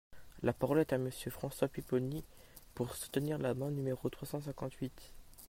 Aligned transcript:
La 0.41 0.51
parole 0.51 0.79
est 0.79 0.93
à 0.93 0.97
Monsieur 0.97 1.29
François 1.29 1.67
Pupponi, 1.67 2.25
pour 2.73 2.95
soutenir 2.95 3.37
l’amendement 3.37 3.69
numéro 3.77 4.09
trois 4.09 4.27
cent 4.27 4.41
cinquante-huit. 4.41 5.13